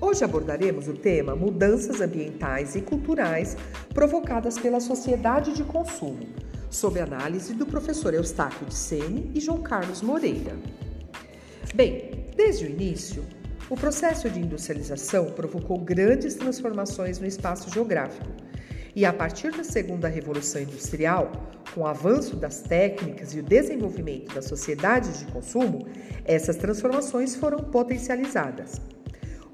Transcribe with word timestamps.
Hoje 0.00 0.24
abordaremos 0.24 0.88
o 0.88 0.94
tema 0.94 1.34
Mudanças 1.34 2.00
ambientais 2.00 2.76
e 2.76 2.80
culturais 2.80 3.56
provocadas 3.92 4.58
pela 4.58 4.80
sociedade 4.80 5.52
de 5.52 5.64
consumo, 5.64 6.26
sob 6.70 7.00
análise 7.00 7.52
do 7.54 7.66
professor 7.66 8.14
Eustáquio 8.14 8.66
de 8.66 8.74
Sene 8.74 9.30
e 9.34 9.40
João 9.40 9.62
Carlos 9.62 10.02
Moreira. 10.02 10.56
Bem, 11.74 12.26
desde 12.36 12.64
o 12.64 12.70
início, 12.70 13.24
o 13.68 13.76
processo 13.76 14.30
de 14.30 14.40
industrialização 14.40 15.26
provocou 15.26 15.78
grandes 15.78 16.34
transformações 16.34 17.18
no 17.18 17.26
espaço 17.26 17.70
geográfico. 17.70 18.26
E 18.96 19.04
a 19.04 19.12
partir 19.12 19.52
da 19.52 19.62
segunda 19.62 20.08
revolução 20.08 20.62
industrial, 20.62 21.30
com 21.74 21.82
o 21.82 21.86
avanço 21.86 22.34
das 22.34 22.62
técnicas 22.62 23.34
e 23.34 23.40
o 23.40 23.42
desenvolvimento 23.42 24.34
das 24.34 24.46
sociedades 24.46 25.20
de 25.20 25.26
consumo, 25.26 25.86
essas 26.24 26.56
transformações 26.56 27.36
foram 27.36 27.58
potencializadas. 27.58 28.80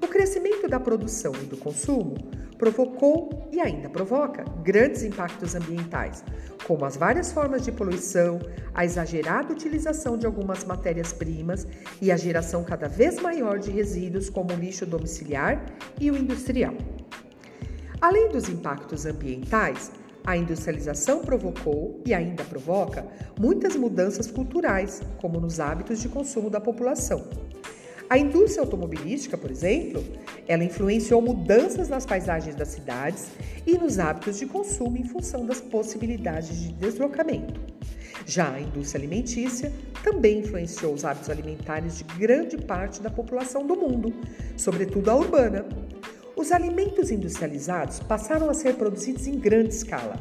O 0.05 0.07
crescimento 0.07 0.67
da 0.67 0.79
produção 0.79 1.33
e 1.41 1.47
do 1.47 1.57
consumo 1.57 2.13
provocou 2.59 3.49
e 3.51 3.59
ainda 3.59 3.89
provoca 3.89 4.45
grandes 4.63 5.01
impactos 5.01 5.55
ambientais, 5.55 6.23
como 6.67 6.85
as 6.85 6.95
várias 6.95 7.31
formas 7.31 7.63
de 7.63 7.71
poluição, 7.71 8.39
a 8.71 8.85
exagerada 8.85 9.51
utilização 9.51 10.15
de 10.15 10.27
algumas 10.27 10.63
matérias-primas 10.63 11.67
e 11.99 12.11
a 12.11 12.17
geração 12.17 12.63
cada 12.63 12.87
vez 12.87 13.19
maior 13.19 13.57
de 13.57 13.71
resíduos 13.71 14.29
como 14.29 14.53
o 14.53 14.55
lixo 14.55 14.85
domiciliar 14.85 15.65
e 15.99 16.11
o 16.11 16.15
industrial. 16.15 16.75
Além 17.99 18.29
dos 18.29 18.47
impactos 18.47 19.07
ambientais, 19.07 19.91
a 20.23 20.37
industrialização 20.37 21.21
provocou 21.21 21.99
e 22.05 22.13
ainda 22.13 22.43
provoca 22.43 23.07
muitas 23.39 23.75
mudanças 23.75 24.29
culturais, 24.29 25.01
como 25.19 25.39
nos 25.39 25.59
hábitos 25.59 25.99
de 25.99 26.09
consumo 26.09 26.51
da 26.51 26.61
população. 26.61 27.27
A 28.07 28.19
indústria 28.19 28.61
automobilística, 28.61 29.35
por 29.35 29.49
exemplo, 29.49 30.03
ela 30.47 30.63
influenciou 30.63 31.21
mudanças 31.23 31.89
nas 31.89 32.05
paisagens 32.05 32.55
das 32.55 32.67
cidades 32.67 33.29
e 33.65 33.77
nos 33.79 33.97
hábitos 33.97 34.37
de 34.37 34.45
consumo 34.45 34.95
em 34.95 35.03
função 35.03 35.43
das 35.43 35.59
possibilidades 35.59 36.61
de 36.61 36.71
deslocamento. 36.73 37.59
Já 38.27 38.53
a 38.53 38.61
indústria 38.61 38.99
alimentícia 38.99 39.73
também 40.03 40.39
influenciou 40.39 40.93
os 40.93 41.03
hábitos 41.03 41.31
alimentares 41.31 41.97
de 41.97 42.03
grande 42.03 42.57
parte 42.57 43.01
da 43.01 43.09
população 43.09 43.65
do 43.65 43.75
mundo, 43.75 44.13
sobretudo 44.55 45.09
a 45.09 45.15
urbana. 45.15 45.65
Os 46.35 46.51
alimentos 46.51 47.09
industrializados 47.09 47.99
passaram 48.01 48.49
a 48.51 48.53
ser 48.53 48.75
produzidos 48.75 49.25
em 49.25 49.39
grande 49.39 49.73
escala, 49.73 50.19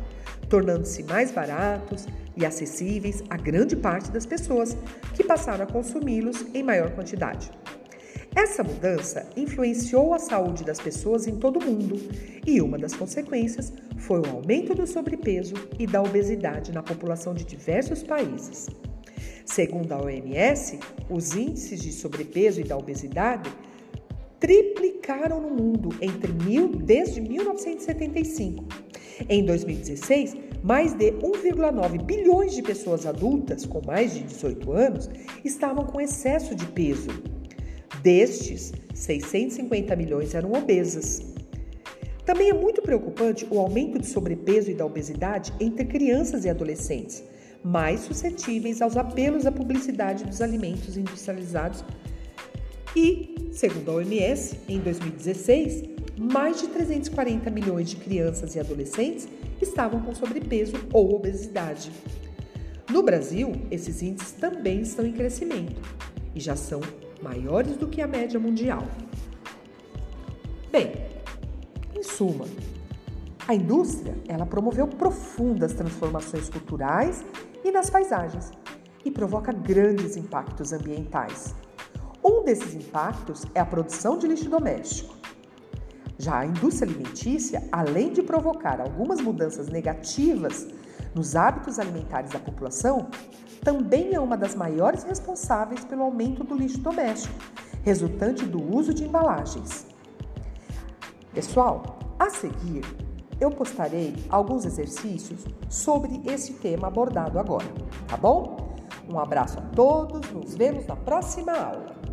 tornando-se 0.48 1.02
mais 1.02 1.30
baratos 1.30 2.06
e 2.34 2.46
acessíveis 2.46 3.22
a 3.28 3.36
grande 3.36 3.76
parte 3.76 4.10
das 4.10 4.24
pessoas 4.24 4.74
que 5.14 5.22
passaram 5.22 5.64
a 5.64 5.66
consumi-los 5.66 6.46
em 6.54 6.62
maior 6.62 6.90
quantidade. 6.92 7.50
Essa 8.36 8.64
mudança 8.64 9.28
influenciou 9.36 10.12
a 10.12 10.18
saúde 10.18 10.64
das 10.64 10.80
pessoas 10.80 11.28
em 11.28 11.36
todo 11.36 11.60
o 11.60 11.64
mundo 11.64 11.96
e 12.44 12.60
uma 12.60 12.76
das 12.76 12.92
consequências 12.92 13.72
foi 13.96 14.20
o 14.20 14.28
aumento 14.28 14.74
do 14.74 14.86
sobrepeso 14.88 15.54
e 15.78 15.86
da 15.86 16.02
obesidade 16.02 16.72
na 16.72 16.82
população 16.82 17.32
de 17.32 17.44
diversos 17.44 18.02
países. 18.02 18.66
Segundo 19.46 19.92
a 19.92 20.02
OMS, 20.02 20.80
os 21.08 21.36
índices 21.36 21.80
de 21.80 21.92
sobrepeso 21.92 22.60
e 22.60 22.64
da 22.64 22.76
obesidade 22.76 23.48
triplicaram 24.40 25.40
no 25.40 25.50
mundo 25.50 25.90
entre 26.00 26.32
mil, 26.32 26.68
desde 26.68 27.20
1975. 27.20 28.64
Em 29.28 29.44
2016, 29.44 30.36
mais 30.60 30.92
de 30.92 31.12
1,9 31.12 32.02
bilhões 32.02 32.52
de 32.52 32.62
pessoas 32.62 33.06
adultas 33.06 33.64
com 33.64 33.80
mais 33.86 34.12
de 34.12 34.24
18 34.24 34.72
anos 34.72 35.08
estavam 35.44 35.84
com 35.84 36.00
excesso 36.00 36.52
de 36.54 36.66
peso 36.66 37.10
Destes, 38.04 38.70
650 38.92 39.96
milhões 39.96 40.34
eram 40.34 40.52
obesas. 40.52 41.22
Também 42.26 42.50
é 42.50 42.52
muito 42.52 42.82
preocupante 42.82 43.46
o 43.50 43.58
aumento 43.58 43.98
de 43.98 44.06
sobrepeso 44.06 44.70
e 44.70 44.74
da 44.74 44.84
obesidade 44.84 45.54
entre 45.58 45.86
crianças 45.86 46.44
e 46.44 46.50
adolescentes, 46.50 47.24
mais 47.64 48.00
suscetíveis 48.00 48.82
aos 48.82 48.98
apelos 48.98 49.46
à 49.46 49.52
publicidade 49.52 50.22
dos 50.24 50.42
alimentos 50.42 50.98
industrializados. 50.98 51.82
E, 52.94 53.48
segundo 53.52 53.90
a 53.90 53.94
OMS, 53.94 54.58
em 54.68 54.80
2016, 54.80 55.84
mais 56.18 56.60
de 56.60 56.68
340 56.68 57.50
milhões 57.50 57.88
de 57.88 57.96
crianças 57.96 58.54
e 58.54 58.60
adolescentes 58.60 59.26
estavam 59.62 60.02
com 60.02 60.14
sobrepeso 60.14 60.74
ou 60.92 61.14
obesidade. 61.14 61.90
No 62.90 63.02
Brasil, 63.02 63.52
esses 63.70 64.02
índices 64.02 64.32
também 64.32 64.82
estão 64.82 65.06
em 65.06 65.12
crescimento 65.12 65.80
e 66.34 66.40
já 66.40 66.54
são 66.54 66.82
maiores 67.24 67.76
do 67.76 67.88
que 67.88 68.02
a 68.02 68.06
média 68.06 68.38
mundial. 68.38 68.82
Bem, 70.70 70.92
em 71.96 72.02
suma, 72.02 72.44
a 73.48 73.54
indústria 73.54 74.14
ela 74.28 74.44
promoveu 74.44 74.86
profundas 74.86 75.72
transformações 75.72 76.50
culturais 76.50 77.24
e 77.64 77.70
nas 77.70 77.88
paisagens 77.88 78.52
e 79.04 79.10
provoca 79.10 79.52
grandes 79.52 80.16
impactos 80.16 80.72
ambientais. 80.72 81.54
Um 82.22 82.44
desses 82.44 82.74
impactos 82.74 83.44
é 83.54 83.60
a 83.60 83.66
produção 83.66 84.18
de 84.18 84.26
lixo 84.26 84.48
doméstico. 84.48 85.14
Já 86.18 86.38
a 86.38 86.46
indústria 86.46 86.88
alimentícia, 86.90 87.62
além 87.70 88.12
de 88.12 88.22
provocar 88.22 88.80
algumas 88.80 89.20
mudanças 89.20 89.68
negativas 89.68 90.66
nos 91.14 91.36
hábitos 91.36 91.78
alimentares 91.78 92.30
da 92.30 92.38
população, 92.38 93.08
também 93.64 94.14
é 94.14 94.20
uma 94.20 94.36
das 94.36 94.54
maiores 94.54 95.02
responsáveis 95.02 95.84
pelo 95.84 96.02
aumento 96.02 96.44
do 96.44 96.54
lixo 96.54 96.78
doméstico, 96.78 97.34
resultante 97.82 98.44
do 98.44 98.62
uso 98.62 98.92
de 98.92 99.04
embalagens. 99.04 99.86
Pessoal, 101.32 101.98
a 102.18 102.30
seguir 102.30 102.84
eu 103.40 103.50
postarei 103.50 104.14
alguns 104.28 104.64
exercícios 104.64 105.44
sobre 105.68 106.22
esse 106.24 106.52
tema 106.54 106.86
abordado 106.86 107.38
agora, 107.38 107.66
tá 108.06 108.16
bom? 108.16 108.76
Um 109.08 109.18
abraço 109.18 109.58
a 109.58 109.62
todos, 109.62 110.30
nos 110.30 110.54
vemos 110.54 110.86
na 110.86 110.94
próxima 110.94 111.52
aula. 111.52 112.03